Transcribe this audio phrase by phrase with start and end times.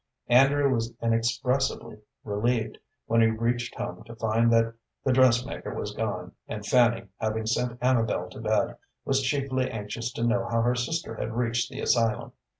[0.29, 6.31] Andrew was inexpressibly relieved when he reached home to find that the dressmaker was gone,
[6.47, 11.13] and Fanny, having sent Amabel to bed, was chiefly anxious to know how her sister
[11.17, 12.31] had reached the asylum.